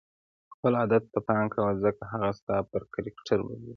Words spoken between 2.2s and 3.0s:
ستا په